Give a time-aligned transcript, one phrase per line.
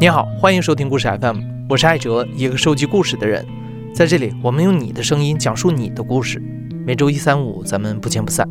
[0.00, 3.44] 你好，欢迎收听故事 FM，我是艾哲，一个收集故事的人。
[3.92, 6.42] 在这里，我们用你的声音讲述你的故事。
[6.86, 8.48] 每周一、三、五，咱们不见不散。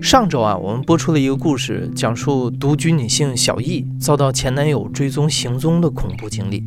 [0.00, 6.62] 上周啊，我们播出了一个故事，讲述独居女性小易遭到前男友追踪行踪的恐怖经历。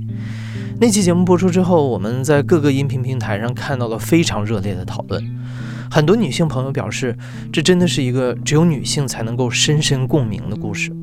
[0.81, 5.23] 那期节目播出之后，我们在各个音频平台上看到了非常热烈的讨论。
[5.89, 7.17] 很多女性朋友表示，
[7.53, 10.93] 这真的是一个只有女性才能够深深共鸣的故事。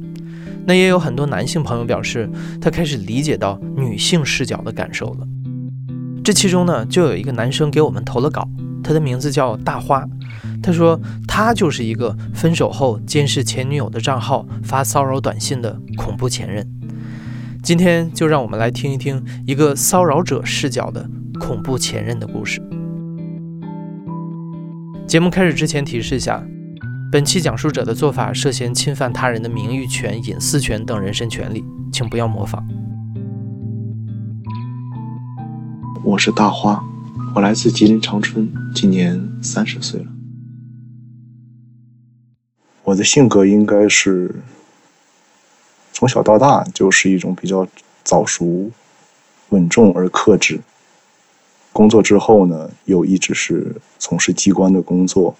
[0.66, 5.26] 那也有很多男性朋友表示，他开始理解到女性视角的感受了。
[6.22, 8.48] 这其中呢，就有一个男生给我们投了稿，
[8.84, 10.06] 他的名字叫大花。
[10.62, 16.66] 他说他就是一个分手后监视前女友的账号发骚扰短信的恐怖前任。
[17.62, 21.08] 今天就让我们来听一听一个骚扰者视角的
[21.40, 22.60] 恐怖前任的故事。
[25.06, 26.44] 节目开始之前提示一下。
[27.12, 32.64] 本期讲述者的做法涉嫌侵犯他人的名誉权、隐私权等人身权利，请不要模仿。
[36.04, 36.84] 我是大花，
[37.34, 40.06] 我来自吉林长春，今年三十岁了。
[42.84, 44.36] 我的性格应该是
[45.92, 47.66] 从小到大就是一种比较
[48.04, 48.70] 早熟、
[49.48, 50.60] 稳重而克制。
[51.72, 55.34] 工作之后呢，又一直是从事机关的工作。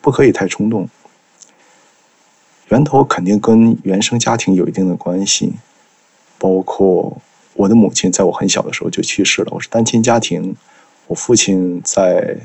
[0.00, 0.88] 不可以太冲动，
[2.68, 5.52] 源头肯定跟原生家庭有一定的关系，
[6.38, 7.20] 包括
[7.54, 10.56] 我的母亲在我很小的时候就去世了，我是单亲家庭，
[11.06, 12.38] 我父亲在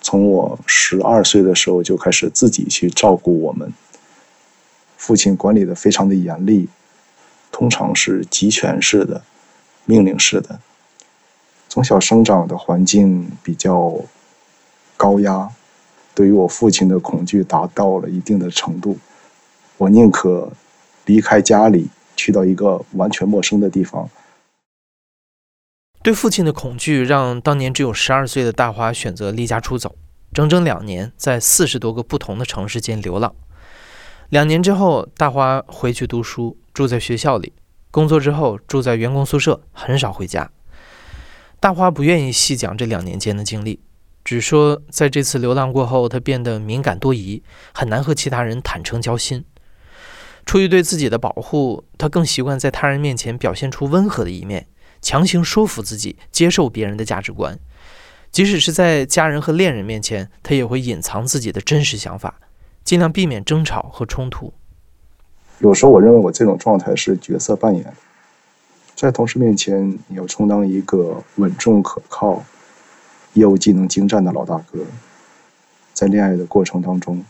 [0.00, 3.72] 从我十二岁的时候就开始自己去照顾我们，
[4.96, 6.68] 父亲管理的非常的严厉，
[7.52, 9.22] 通常是集权式的、
[9.84, 10.58] 命令式的，
[11.68, 13.94] 从小生长的环境比较
[14.96, 15.52] 高压。
[16.14, 18.98] 对于我父亲的恐惧达到了一定的程度，
[19.78, 20.52] 我宁可
[21.06, 24.08] 离开家里，去到一个完全陌生的地方。
[26.02, 29.96] 对父亲的恐惧让当年只有十二岁的大花选择离家出走，
[30.32, 33.34] 整整两年，在四十多个不同的城市间流浪。
[34.30, 37.52] 两年之后，大花回去读书，住在学校里；
[37.90, 40.50] 工作之后，住在员工宿舍，很少回家。
[41.58, 43.80] 大花不愿意细讲这两年间的经历。
[44.24, 47.42] 只说，在这次流浪过后，他变得敏感多疑，
[47.72, 49.44] 很难和其他人坦诚交心。
[50.46, 54.66] 出于对自己的保护，他更习惯在他人面前表现出温和的一面，
[55.00, 57.58] 强行说服自己接受别人的价值观。
[58.30, 62.40] 即使是在家人和恋人面前，他也会隐藏自己的真实想法，
[62.84, 64.52] 尽量避免争吵和冲突。
[65.58, 67.92] 有时候，我认为我这种状态是角色扮演，
[68.94, 72.44] 在同事面前，你要充当一个稳重可靠。
[73.34, 74.84] 业务技能精湛的老大哥，
[75.94, 77.24] 在恋爱的过程当中，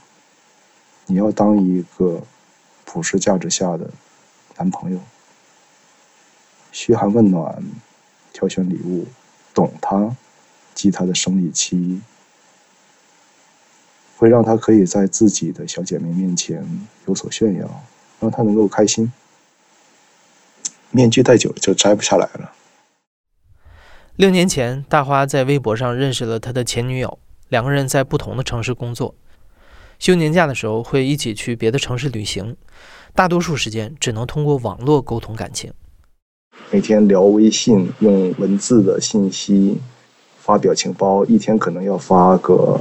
[1.07, 2.23] 你要当一个
[2.85, 3.91] 普世价值下的
[4.57, 5.01] 男朋友，
[6.73, 7.63] 嘘寒问暖，
[8.33, 9.07] 挑选礼物，
[9.53, 10.17] 懂他，
[10.75, 12.01] 记他的生理期，
[14.17, 16.67] 会让他可以在自己的小姐妹面前
[17.07, 17.85] 有所炫耀，
[18.21, 19.13] 让他能够开心。
[20.91, 22.53] 面具戴久了就摘不下来了。
[24.21, 29.15] 六年前，大花在微博上认识了他的前女友，两个人在不同的城市工作。
[29.99, 32.55] 休年假的时候会一起去别的城市旅行，
[33.15, 35.73] 大多数时间只能通过网络沟通感情。
[36.71, 39.79] 每天聊微信，用文字的信息
[40.39, 42.79] 发表情包，一天可能要发个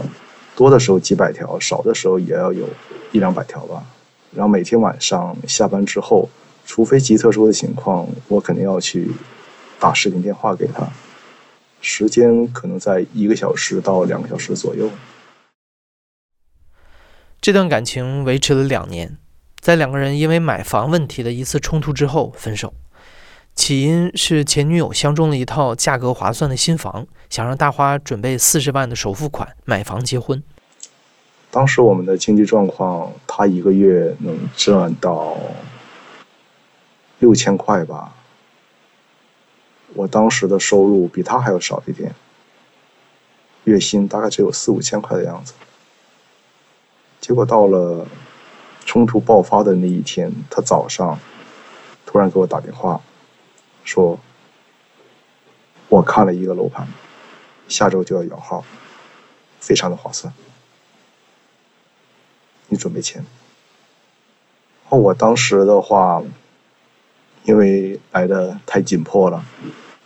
[0.57, 2.67] 多的时候几百条，少的时候也要有
[3.13, 3.81] 一两百条吧。
[4.33, 6.27] 然后每天晚上下班之后，
[6.65, 9.09] 除非极特殊的情况，我肯定要去
[9.79, 10.85] 打视频电话给他。
[11.81, 14.89] 时间可能在一个小时到两个小时左右。
[17.41, 19.17] 这段感情维持了两年，
[19.59, 22.73] 在两个人因为买房问题的一次冲突之后分手。
[23.55, 30.41] 起因是前女友相中了一套价格划算的新房，想让大花准备四十万的首付款买房结婚。
[31.51, 35.37] 当时我们的经济状况，他一个月能赚到
[37.19, 38.15] 六千块吧。
[39.95, 42.13] 我当时的收入比他还要少一点，
[43.63, 45.53] 月薪大概只有四五千块的样子。
[47.19, 48.07] 结果到了
[48.85, 51.19] 冲突爆发的那一天，他早上
[52.05, 53.01] 突然给我打电话，
[53.83, 54.19] 说
[55.89, 56.87] ：“我看了一个楼盘，
[57.67, 58.63] 下周就要摇号，
[59.59, 60.33] 非常的划算，
[62.67, 63.25] 你准备钱。”
[64.89, 66.23] 哦，我当时的话。
[67.43, 69.43] 因为来的太紧迫了，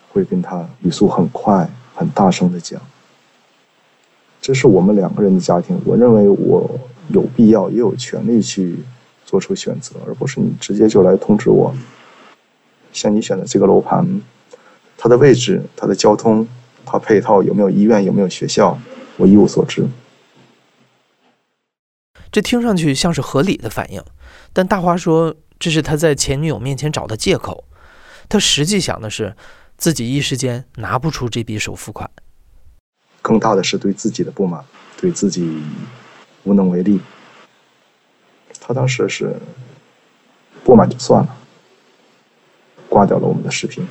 [0.09, 2.81] 会跟他语速很快、很大声的讲。
[4.41, 8.77] 这是我们两个人的家庭，我认为我有必要也有权利去
[9.25, 11.73] 做出选择，而不是你直接就来通知我。
[12.91, 14.21] 像你选的这个楼盘，
[14.97, 16.47] 它的位置、它的交通、
[16.85, 18.77] 它配套有没有医院、有没有学校，
[19.17, 19.85] 我一无所知。
[22.31, 24.03] 这听上去像是合理的反应，
[24.51, 27.63] 但大华说这是他在前女友面前找的借口。
[28.27, 29.33] 他实际想的是，
[29.77, 32.11] 自己一时间拿不出这笔首付款。
[33.21, 34.61] 更大的是对自己的不满，
[34.97, 35.63] 对自己
[36.43, 36.99] 无能为力。
[38.59, 39.39] 他当时是
[40.65, 41.37] 不满就算了，
[42.89, 43.87] 挂掉了我们的视频。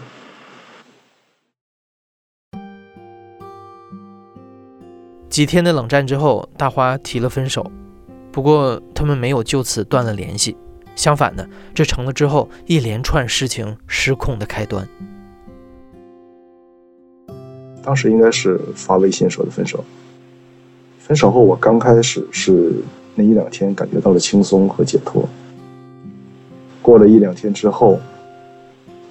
[5.30, 7.72] 几天的冷战之后，大花提了分手，
[8.30, 10.54] 不过他们没有就此断了联系。
[10.94, 14.86] 相反的，这成了之后一连串事情失控的开端。
[17.82, 19.84] 当时应该是发微信说的分手。
[21.00, 22.72] 分手后，我刚开始是
[23.16, 25.28] 那一两天感觉到了轻松和解脱。
[26.80, 27.98] 过了一两天之后，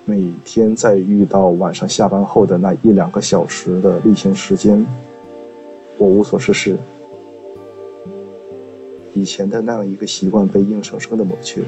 [0.05, 4.85] 每天在遇到晚上下班后的那一两个小时的例行时间，
[5.97, 6.77] 我无所事事。
[9.13, 11.67] 以前的那样一个习惯被硬生生的抹去了。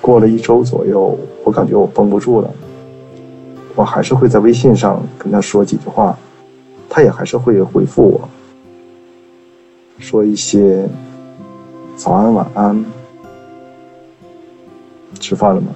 [0.00, 2.50] 过了一周左右，我感觉我绷不住了，
[3.76, 6.18] 我还是会在微信上跟他说几句话，
[6.88, 8.28] 他也还是会回复我，
[9.98, 10.88] 说一些
[11.96, 12.84] 早安晚安，
[15.20, 15.68] 吃饭了吗？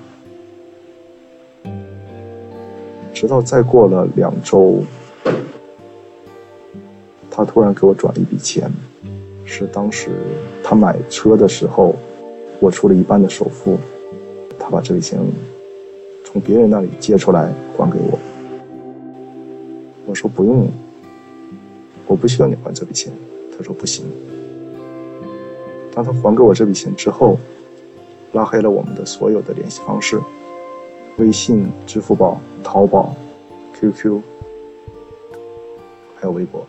[3.15, 4.83] 直到再过了两周。
[7.37, 8.73] 他突然给我转了一笔钱，
[9.45, 10.09] 是当时
[10.65, 11.95] 他买车的时候，
[12.61, 13.79] 我出了一半的首付，
[14.59, 15.21] 他把这笔钱
[16.25, 18.19] 从别人那里借出来还给我。
[20.07, 20.67] 我说不用，
[22.07, 23.13] 我不需要你还这笔钱。
[23.55, 24.07] 他说不行。
[25.93, 27.39] 当他还给我这笔钱之后，
[28.33, 30.19] 拉黑了我们的所有的联系方式，
[31.19, 33.15] 微信、支付宝、淘宝、
[33.79, 34.23] QQ，
[36.17, 36.67] 还有微博。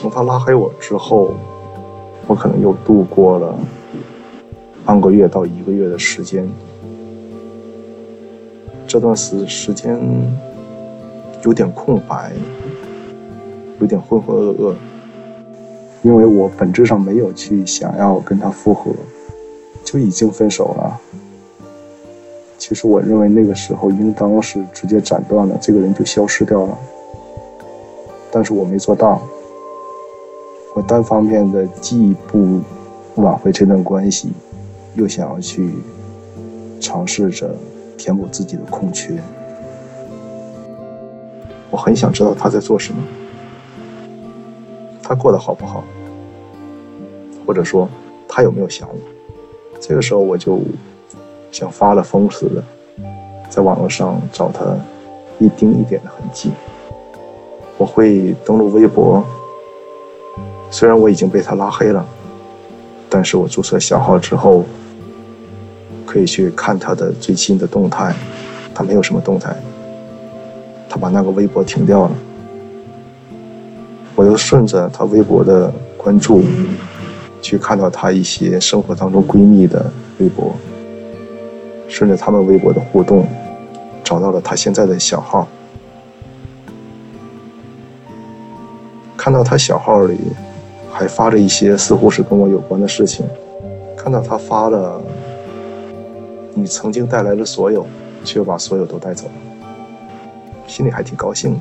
[0.00, 1.34] 从他拉黑我之后，
[2.26, 3.54] 我可能又度过了
[4.82, 6.48] 半个月到一个月的时间。
[8.86, 10.00] 这段时时间
[11.44, 12.32] 有点空白，
[13.78, 14.74] 有点浑浑噩噩，
[16.00, 18.90] 因为我本质上没有去想要跟他复合，
[19.84, 20.98] 就已经分手了。
[22.56, 26.78] 其实我认为那个时候应当是直接斩断了，这个人就消失掉了，
[28.32, 29.20] 但是我没做到。
[30.90, 32.60] 单方面的既不
[33.14, 34.32] 挽回这段关系，
[34.96, 35.72] 又想要去
[36.80, 37.48] 尝试着
[37.96, 39.16] 填补自己的空缺。
[41.70, 43.00] 我很想知道他在做什么，
[45.00, 45.84] 他过得好不好，
[47.46, 47.88] 或者说
[48.26, 48.96] 他有没有想我。
[49.80, 50.58] 这个时候我就
[51.52, 52.64] 像发了疯似的，
[53.48, 54.76] 在网络上找他
[55.38, 56.50] 一丁一点的痕迹。
[57.78, 59.24] 我会登录微博。
[60.70, 62.06] 虽然我已经被他拉黑了，
[63.08, 64.64] 但是我注册小号之后，
[66.06, 68.14] 可以去看他的最新的动态。
[68.72, 69.54] 他没有什么动态，
[70.88, 72.10] 他把那个微博停掉了。
[74.14, 76.42] 我又顺着他微博的关注，
[77.42, 80.54] 去看到他一些生活当中闺蜜的微博，
[81.88, 83.26] 顺着他们微博的互动，
[84.04, 85.46] 找到了他现在的小号，
[89.16, 90.16] 看到他小号里。
[91.00, 93.24] 还发着一些似乎是跟我有关的事情，
[93.96, 95.00] 看到他发了
[96.52, 97.86] “你曾经带来的所有，
[98.22, 99.32] 却把所有都带走了”，
[100.68, 101.60] 心里还挺高兴的。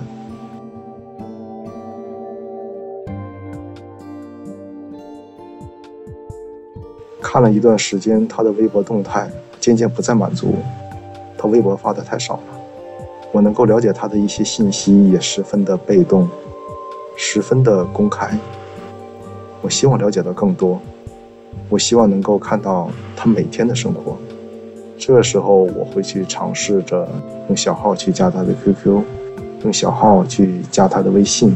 [7.21, 10.55] 看了一段时间他的微博动态，渐渐不再满足，
[11.37, 12.41] 他微博发的太少了，
[13.31, 16.27] 我能够了解他的一些信息也十分的被动，
[17.15, 18.37] 十分的公开。
[19.61, 20.79] 我希望了解到更多，
[21.69, 24.17] 我希望能够看到他每天的生活。
[24.97, 27.07] 这个时候，我会去尝试着
[27.47, 29.01] 用小号去加他的 QQ，
[29.63, 31.53] 用小号去加他的微信，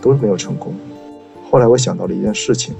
[0.00, 0.74] 都没有成功。
[1.50, 2.74] 后来我想到了一件事情，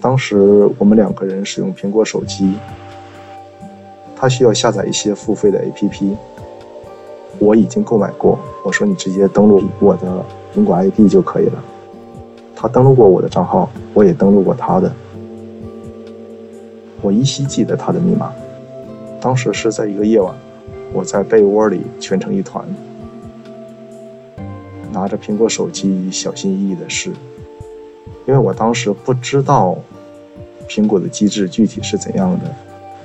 [0.00, 2.54] 当时我们两个人使用苹果手机，
[4.16, 6.16] 他需要下载一些付费的 APP，
[7.38, 8.38] 我已经购买过。
[8.64, 10.24] 我说你直接登录我的
[10.54, 11.64] 苹果 ID 就可以了。
[12.54, 14.92] 他登录过我的账号，我也登录过他的。
[17.00, 18.32] 我依稀记得他的密码。
[19.20, 20.34] 当时是在一个夜晚，
[20.92, 22.64] 我在被窝里蜷成一团，
[24.92, 27.10] 拿着苹果手机小心翼翼的试，
[28.26, 29.76] 因为我当时不知道
[30.68, 32.52] 苹果的机制具体是怎样的，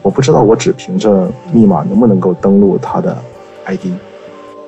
[0.02, 3.16] 我不知道我只凭着密码能不能够登录他的
[3.66, 3.86] ID，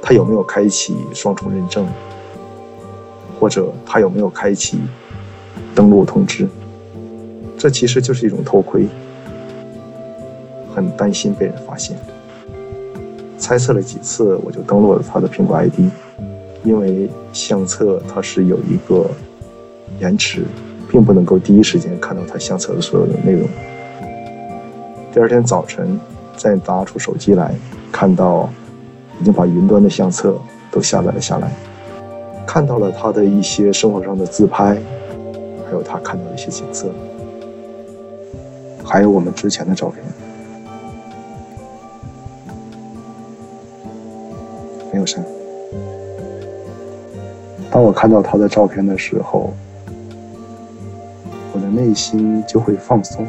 [0.01, 1.87] 他有没有开启双重认证，
[3.39, 4.79] 或者他有没有开启
[5.73, 6.47] 登录通知，
[7.57, 8.87] 这其实就是一种偷窥，
[10.75, 11.97] 很担心被人发现。
[13.37, 15.79] 猜测了几次，我就登录了他的苹果 ID，
[16.63, 19.09] 因为相册它是有一个
[20.01, 20.43] 延迟，
[20.89, 23.47] 并不能够第一时间看到他相册的所有的内容。
[25.13, 25.97] 第二天早晨
[26.35, 27.55] 再拿出手机来，
[27.91, 28.49] 看到
[29.21, 30.37] 已经把云端的相册
[30.69, 31.51] 都下载了下来，
[32.51, 34.75] 看到了他的一些生活上的自拍，
[35.67, 36.89] 还有他看到的一些景色，
[38.83, 40.03] 还有我们之前的照片。
[44.91, 45.23] 没有删。
[47.69, 49.53] 当我看到他的照片的时候，
[51.53, 53.27] 我的内心就会放松。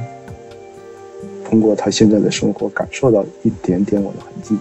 [1.44, 4.56] 通过他现在的生活，感受到一点点我的痕迹，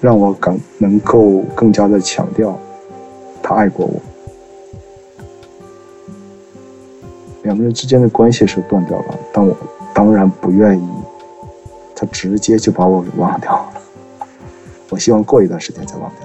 [0.00, 2.58] 让我感能够更加的强调
[3.46, 4.00] 他爱过我。
[7.42, 9.54] 两个人之间的关系是断掉了，但我
[9.94, 10.88] 当然不愿意
[11.94, 13.82] 他直接就把我给忘掉了。
[14.88, 16.20] 我希望过一段时间再忘掉。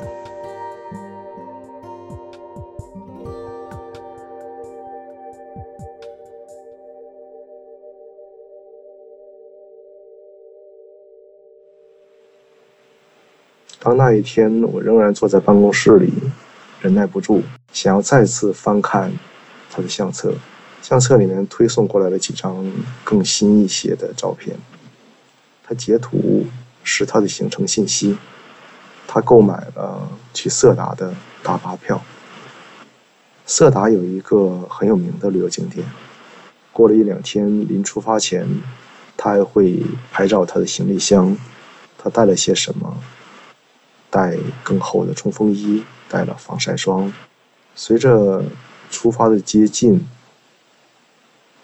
[13.81, 16.13] 当那一天我仍然坐在办公室里，
[16.81, 17.43] 忍耐不住
[17.73, 19.11] 想要再次翻看
[19.69, 20.33] 他的相册，
[20.81, 22.65] 相册里面推送过来了几张
[23.03, 24.57] 更新一些的照片，
[25.63, 26.45] 他截图
[26.83, 28.17] 是他的行程信息。
[29.11, 31.99] 他购买了去色达的大巴票。
[33.45, 35.83] 色达有一个很有名的旅游景点。
[36.71, 38.47] 过了一两天，临出发前，
[39.17, 39.81] 他还会
[40.11, 41.35] 拍照他的行李箱，
[41.97, 42.95] 他带了些什么？
[44.11, 47.13] 带更厚的冲锋衣，带了防晒霜。
[47.75, 48.43] 随着
[48.89, 50.05] 出发的接近，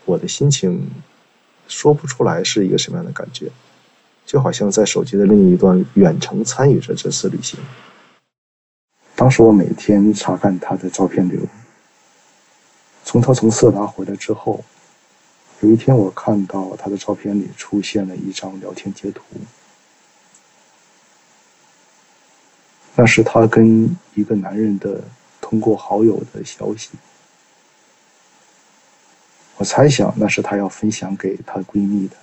[0.05, 0.89] 我的心情
[1.67, 3.51] 说不出来是一个什么样的感觉。
[4.25, 7.59] 就好像在手机的另一端远程参与着这次旅行。
[9.15, 11.39] 当时我每天查看他的照片流。
[13.03, 14.63] 从他从色达回来之后，
[15.59, 19.21] 有一天我看到他的照片里出现了一张聊天截图，
[22.95, 25.03] 那是他跟一个男人的
[25.41, 26.91] 通过好友的消息。
[29.57, 32.17] 我猜想那是她要分享给她闺蜜的。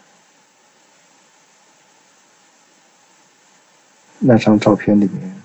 [4.18, 5.42] 那张照片里面，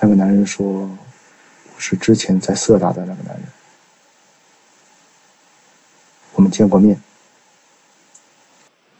[0.00, 0.90] 那个男人说
[1.78, 3.44] ：“是之前在色达的那个男人，
[6.34, 7.00] 我们见过面。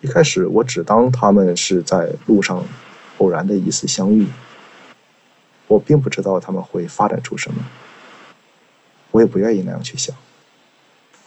[0.00, 2.64] 一开始我只当他们是在路上
[3.18, 4.26] 偶然的一次相遇，
[5.68, 7.64] 我并不知道他们会发展出什么，
[9.12, 10.16] 我也不愿意那样去想。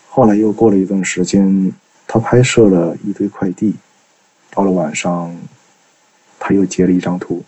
[0.10, 1.72] 后来又过了一段时间，
[2.06, 3.76] 他拍摄了一堆快递，
[4.50, 5.34] 到了晚上。”
[6.44, 7.44] 他又截了一张图，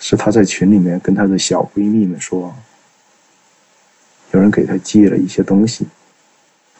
[0.00, 2.54] 是他在群里面跟他的小闺蜜们说，
[4.30, 5.86] 有人给他寄了一些东西，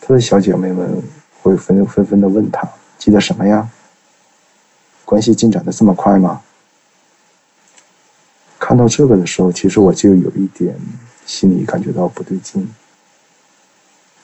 [0.01, 1.03] 他的小姐妹们
[1.43, 3.69] 会纷纷纷的问他寄的什么呀？
[5.05, 6.41] 关系进展的这么快吗？
[8.77, 10.79] 看到这个的时候，其实我就有一点
[11.25, 12.69] 心里感觉到不对劲，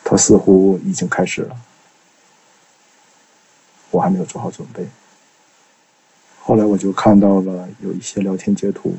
[0.05, 1.57] 他似乎已经开始了，
[3.91, 4.87] 我还没有做好准备。
[6.43, 8.95] 后来我就看到了有一些聊天截图，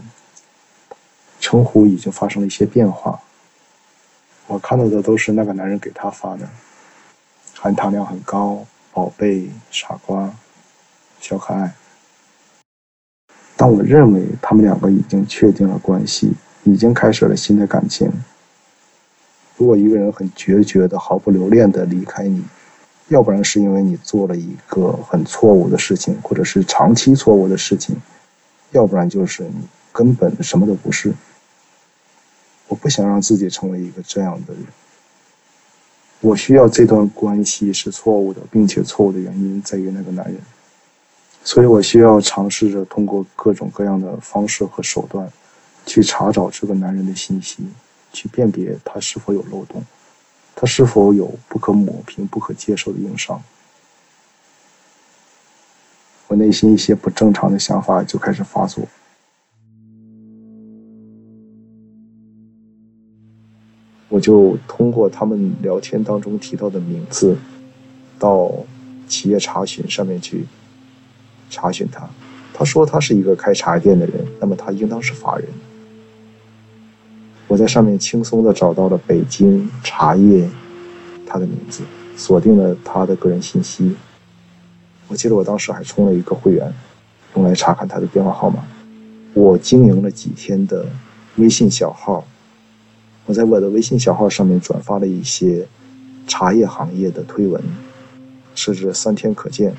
[1.39, 3.21] 称呼已经发生了一些变化。
[4.47, 6.49] 我看到的都是那个男人给他发的，
[7.53, 10.33] 含糖量很高，宝贝、傻瓜、
[11.19, 11.71] 小可爱。
[13.55, 16.33] 但我认为他们两个已经确定了关系，
[16.63, 18.11] 已经开始了新的感情。
[19.57, 22.43] 如果一个人很决绝的、毫不留恋的离开你，
[23.09, 27.95] 要不然是因为你做了一个很错误的事情，或者是长期错误的事情；
[28.71, 31.13] 要不然就是你根本什么都不是。
[32.67, 34.63] 我不想让自己成为一个这样的人。
[36.21, 40.37] 我需要这段关系是错误的，并且错误的原因在于那个男人。
[41.43, 45.29] 所以我需要尝试着通过各种各样的方式和手段，
[45.85, 47.63] 去查找这个男人的信息，
[48.13, 49.83] 去辨别他是否有漏洞。
[50.55, 53.41] 他是否有不可抹平、不可接受的硬伤？
[56.27, 58.87] 我内心一些不正常的想法就开始发作。
[64.07, 67.35] 我就通过他们聊天当中提到的名字，
[68.17, 68.49] 到
[69.07, 70.45] 企业查询上面去
[71.53, 72.09] 查询他。
[72.53, 75.47] 他说他是一个开茶叶店的人，那么他应当是法人。
[77.47, 80.49] 我在上面轻松的找到了北京茶叶
[81.25, 81.83] 他的名字，
[82.15, 83.95] 锁定了他的个人信息。
[85.07, 86.73] 我记得我当时还充了一个会员，
[87.35, 88.63] 用来查看他的电话号码。
[89.33, 90.85] 我经营了几天的
[91.37, 92.23] 微信小号，
[93.25, 95.67] 我在我的微信小号上面转发了一些
[96.27, 97.61] 茶叶行业的推文，
[98.53, 99.73] 设置三天可见，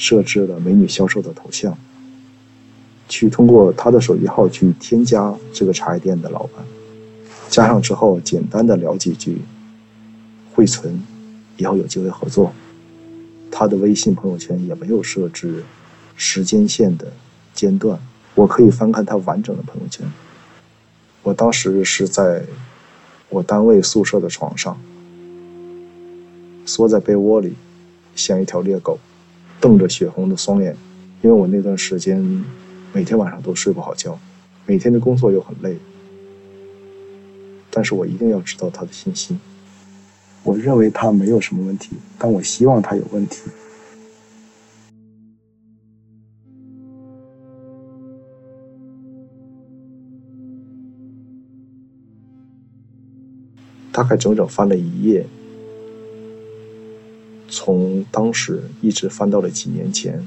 [0.00, 1.76] 设置了美女销售的头像。
[3.06, 6.64] 去通过他的手机号去添加这个茶叶店的老板，
[7.48, 9.42] 加上之后简单的聊几句，
[10.54, 11.02] 会存，
[11.56, 12.52] 以后有机会合作。
[13.50, 15.64] 他的微信朋友圈也没有设置
[16.14, 17.12] 时间线的
[17.52, 17.98] 间断，
[18.36, 20.06] 我可以翻看他完整的朋友圈。
[21.24, 22.44] 我当时是在
[23.28, 24.80] 我单位宿舍的床上，
[26.64, 27.54] 缩在被窝里，
[28.14, 29.00] 像一条猎狗，
[29.60, 30.74] 瞪着血红的双眼，
[31.22, 32.44] 因为我那段时间。
[32.92, 34.18] 每天晚上都睡不好觉，
[34.66, 35.78] 每天的工作又很累，
[37.70, 39.38] 但是我一定要知道他的信息。
[40.42, 43.48] 我认为他没有什么问题，但我希望他有问题。
[53.92, 55.24] 大概整整翻了一页，
[57.62, 60.26] 从当时一直翻到了几年前。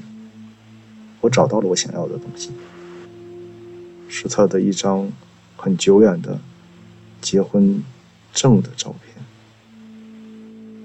[1.20, 2.52] 我找到了我想要的东西，
[4.08, 5.10] 是他的一张
[5.56, 6.38] 很久远的
[7.20, 7.82] 结婚
[8.32, 9.24] 证的照片。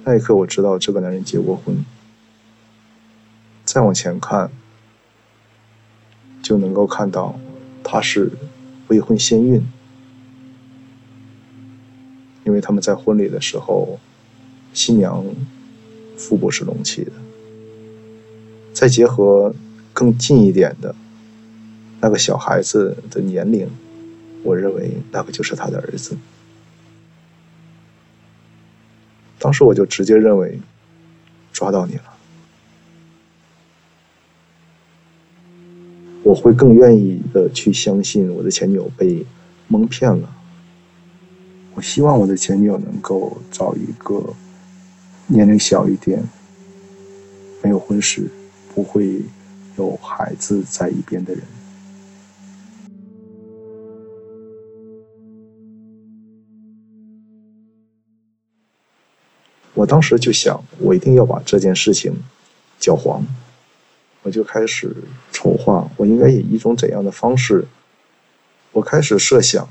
[0.03, 1.85] 那一刻，我知道这个男人结过婚。
[3.63, 4.49] 再往前看，
[6.41, 7.39] 就能够看到
[7.83, 8.31] 他是
[8.87, 9.61] 未婚先孕，
[12.43, 13.99] 因为他们在婚礼的时候，
[14.73, 15.23] 新娘
[16.19, 17.11] 腹部是隆起的。
[18.71, 19.55] 再结合。
[19.91, 20.95] 更近一点的
[21.99, 23.67] 那个小孩子的年龄，
[24.43, 26.15] 我认为那个就是他的儿子。
[29.39, 30.57] 当时我就直接认为
[31.51, 32.03] 抓到你了，
[36.23, 39.25] 我会更愿意的去相信我的前女友被
[39.67, 40.33] 蒙骗了。
[41.73, 44.33] 我希望我的前女友能够找一个
[45.29, 46.21] 年龄小一点、
[47.63, 48.29] 没有婚史、
[48.75, 49.23] 不会。
[49.77, 51.41] 有孩子在一边的人，
[59.73, 62.13] 我当时就想，我一定要把这件事情
[62.77, 63.25] 搅黄。
[64.23, 64.93] 我就开始
[65.31, 67.65] 筹划，我应该以一种怎样的方式？
[68.73, 69.65] 我开始设想，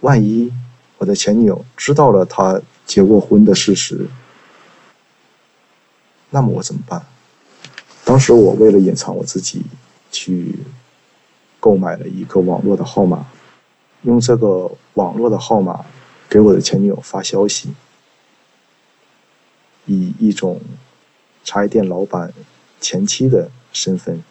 [0.00, 0.52] 万一
[0.98, 4.08] 我的前女友知道了他结过婚的事实，
[6.30, 7.04] 那么我怎么办？
[8.04, 9.62] 当时我为了隐藏我自己，
[10.10, 10.58] 去
[11.60, 13.26] 购买了一个网络的号码，
[14.02, 15.84] 用这个网络的号码
[16.28, 17.74] 给我的前女友发消息，
[19.86, 20.60] 以一种
[21.44, 22.32] 茶叶店老板
[22.80, 24.22] 前妻的身份，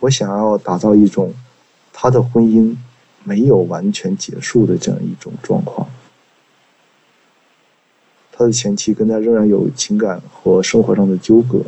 [0.00, 1.34] 我想要打造一种
[1.92, 2.76] 他的婚姻
[3.22, 5.88] 没有完全结束的这样一种状况，
[8.32, 11.62] 他的前妻跟他仍然有情感和生活上的纠葛。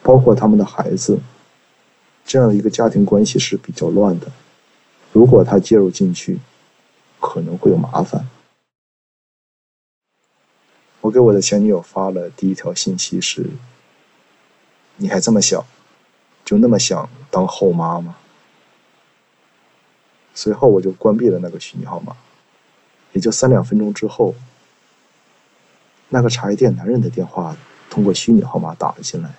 [0.00, 1.18] 包括他们的孩子，
[2.24, 4.28] 这样的一个家庭关系是比较乱的。
[5.12, 6.38] 如果他介入进去，
[7.20, 8.26] 可能会有麻烦。
[11.00, 13.50] 我给我的前女友发了第一条信息是
[14.96, 15.66] ：“你还这么小，
[16.44, 18.16] 就那么想当后妈吗？”
[20.32, 22.16] 随后我就关闭了那个虚拟号码。
[23.12, 24.34] 也就三两分钟之后，
[26.08, 27.56] 那个茶叶店男人的电话
[27.90, 29.30] 通过虚拟号码打了进来。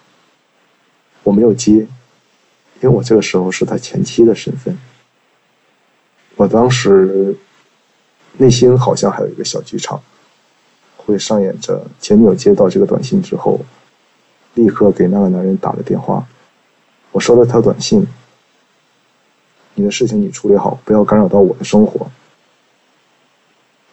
[1.23, 1.87] 我没有接，因
[2.83, 4.77] 为我这个时候是他前妻的身份。
[6.35, 7.35] 我当时
[8.37, 10.01] 内心好像还有一个小剧场，
[10.95, 13.59] 会上演着前女友接到这个短信之后，
[14.53, 16.25] 立刻给那个男人打了电话。
[17.11, 18.07] 我收了他短信
[19.75, 22.09] ：“你的事情你处理好，不要干扰到我的生活。”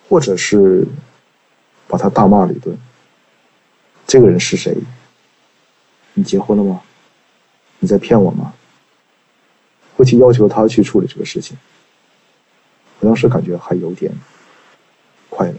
[0.09, 0.87] 或者是
[1.97, 2.77] 把他大骂了一顿。
[4.07, 4.77] 这个人是谁？
[6.13, 6.83] 你结婚了吗？
[7.79, 8.53] 你在骗我吗？
[9.97, 11.57] 会去要求他去处理这个事情。
[13.01, 14.13] 我当时感觉还有点
[15.31, 15.55] 快乐，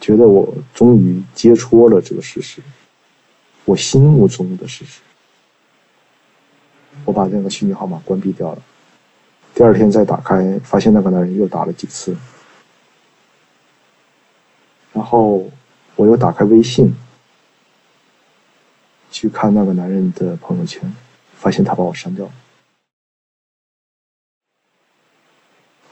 [0.00, 2.62] 觉得我终于揭戳了这个事实，
[3.66, 5.02] 我心目中的事实。
[7.04, 8.62] 我把那个虚拟号码关闭掉了。
[9.54, 12.16] 第二天再打开，发现那个男人又打了几次。
[15.02, 15.50] 然后
[15.96, 16.94] 我又打开微信，
[19.10, 20.94] 去看那个男人的朋友圈，
[21.34, 22.32] 发现他把我删掉了。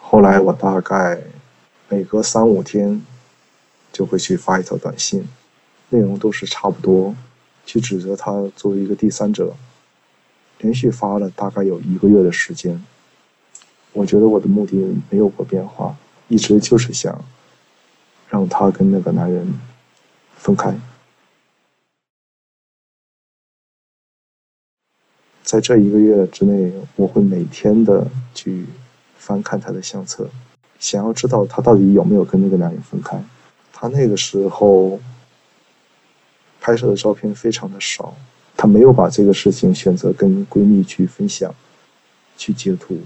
[0.01, 1.21] 后来我大概
[1.89, 3.05] 每隔三五天
[3.93, 5.27] 就会去发一条短信，
[5.89, 7.17] 内容都是差不多，
[7.67, 9.57] 去指责他作为一个第三者。
[10.59, 12.81] 连续发了大概有一个月的时间，
[13.93, 14.77] 我觉得我的目的
[15.11, 15.97] 没有过变化，
[16.29, 17.25] 一直就是想
[18.31, 19.47] 让他跟那个男人
[20.37, 20.75] 分开。
[25.43, 28.65] 在这一个月之内，我会每天的去
[29.19, 30.31] 翻看他的相册，
[30.79, 33.23] 想要知道他到底有没有跟那个男人分开。
[33.73, 34.99] 他那个时候
[36.61, 38.17] 拍摄的照片非常的少。
[38.57, 41.55] 她没有把这个事情选择跟闺蜜去分享，
[42.37, 43.01] 去截图。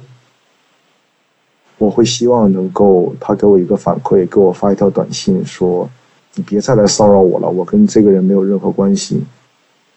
[1.78, 5.90] 我会希望能够他给我一个反馈，给我发一条短信说
[6.34, 9.22] ：“你别再来骚扰我了，我跟这个人没有任何关系。”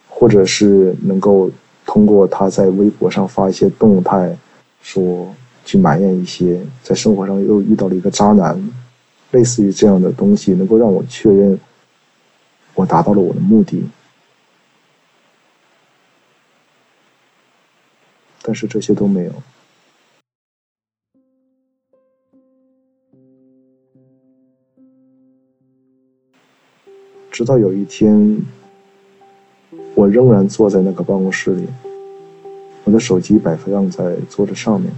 [0.09, 1.51] 或者是能够
[1.85, 4.35] 通过他在微博上发一些动态，
[4.81, 5.31] 说
[5.63, 8.59] 去埋怨一些在生活上又遇到了一个渣男，
[9.29, 11.59] 类似于这样的东西，能够让我确认
[12.73, 13.83] 我达到了我的目的。
[18.41, 19.31] 但是这些都没有。
[27.37, 28.41] 直到有一天，
[29.93, 31.67] 我仍然坐在那个办公室里，
[32.83, 34.91] 我的手机摆放在桌子上面，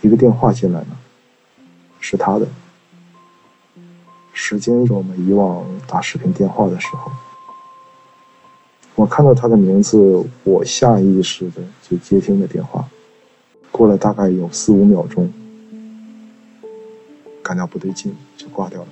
[0.00, 0.86] 一个电话进来了，
[2.00, 2.48] 是他的。
[4.32, 7.12] 时间是我们以往打视频电话的时候。
[8.96, 12.84] 我看到他的名字，我下意识的就接听了电话。
[13.70, 15.32] 过了大概有四五秒钟，
[17.40, 18.88] 感到不对劲，就挂掉了。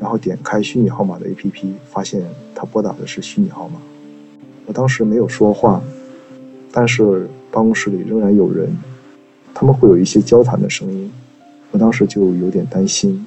[0.00, 2.22] 然后点开虚拟号码的 APP，发现
[2.54, 3.80] 他拨打的是虚拟号码。
[4.66, 5.82] 我当时没有说话，
[6.72, 8.76] 但是办公室里仍然有人，
[9.52, 11.12] 他们会有一些交谈的声音。
[11.70, 13.26] 我当时就有点担心，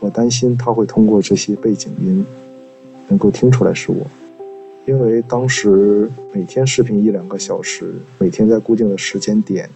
[0.00, 2.24] 我担心他会通过这些背景音，
[3.08, 4.06] 能够听出来是我。
[4.84, 9.68] 因为当时每天视频一两个小时，每天在固定的时间点，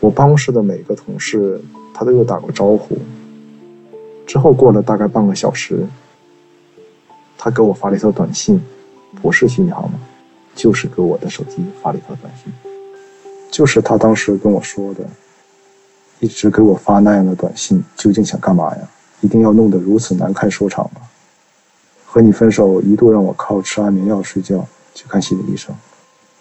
[0.00, 1.60] 我办公室的每个同事
[1.92, 2.96] 他都有打过招呼。
[4.30, 5.84] 之后过了大概半个小时，
[7.36, 8.62] 他给我发了一条短信，
[9.20, 9.98] 不是虚拟号码，
[10.54, 12.52] 就是给我的手机发了一条短信，
[13.50, 15.04] 就是他当时跟我说的，
[16.20, 18.88] 一直给我发那样的短信，究竟想干嘛呀？
[19.20, 21.00] 一定要弄得如此难看收场吗？
[22.06, 24.64] 和你分手一度让我靠吃安眠药睡觉，
[24.94, 25.74] 去看心理医生，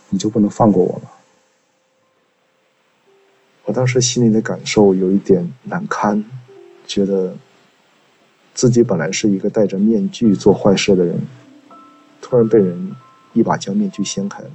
[0.10, 1.10] 你就不能放过我吗？
[3.66, 6.24] 我当时心里的感受有一点难堪，
[6.86, 7.36] 觉得
[8.60, 11.18] 自己本来是一个戴着面具做坏事的人，
[12.20, 12.94] 突然被人
[13.32, 14.50] 一把将面具掀开了，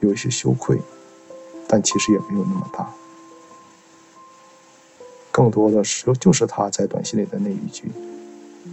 [0.00, 0.80] 有一些羞愧，
[1.68, 2.90] 但其实也没有那么大。
[5.30, 7.92] 更多的是，就是他在短信里的那一句：“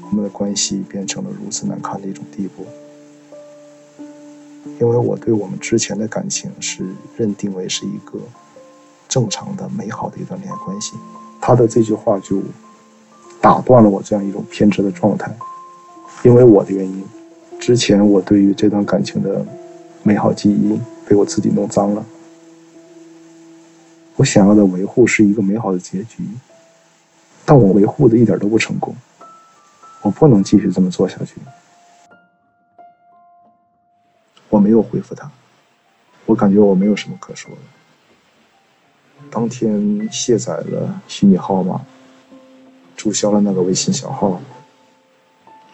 [0.10, 2.66] 我们的关系变成了如此难看的一种地步。”
[4.80, 8.18] 因为我对我们之前的感情是认定为是一个
[9.10, 10.94] 正常的、美好的一段恋爱关系，
[11.48, 12.42] 他的这句话就
[13.40, 15.34] 打断了我这样一种偏执的状态。
[16.24, 17.02] 因为我的原因，
[17.58, 19.46] 之前我对于这段感情的
[20.04, 22.06] 美好记忆被我自己弄脏了。
[24.18, 26.22] 我想要的维护是一个美好的结局。
[27.46, 28.94] 但我维护的一点都不成功，
[30.02, 31.36] 我不能继续这么做下去。
[34.50, 35.32] 我没有回复他，
[36.26, 37.77] 我感觉我没有什么可说的。
[39.38, 41.86] 当天卸载了虚拟号码，
[42.96, 44.42] 注销了那个微信小号，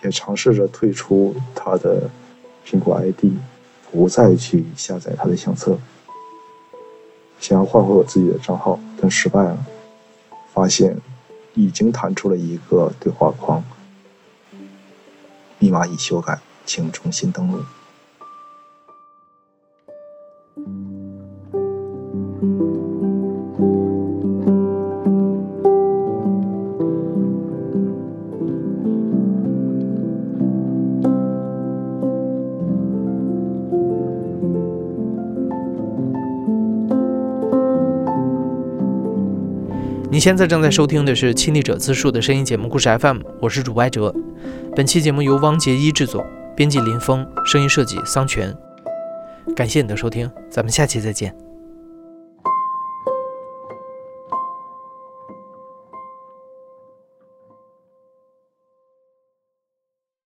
[0.03, 2.09] 也尝试着退出他的
[2.65, 3.31] 苹果 ID，
[3.89, 5.77] 不再去下载他的相册，
[7.39, 9.57] 想要换回我自己的账号，但失败了，
[10.53, 10.97] 发现。
[11.55, 13.63] 已经弹出了一个对话框，
[15.59, 17.63] 密码已修改，请重新登录。
[40.23, 44.15] 现在正在收听的是《亲历者自述》的声音节目故事 FM，我是主播哲。
[44.73, 48.55] 本期节目由汪杰一制作，编辑林峰，声音设计桑泉。
[49.53, 51.42] 感谢你的收听，咱们下期再见。